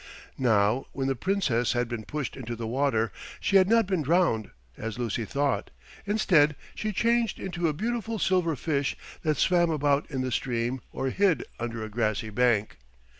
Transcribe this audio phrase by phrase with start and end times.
[0.39, 4.49] Now when the Princess had been pushed into the water she had not been drowned,
[4.75, 5.69] as Lucy thought.
[6.07, 11.11] Instead she changed into a beautiful silver fish that swam about in the stream or
[11.11, 12.77] hid under a grassy bank.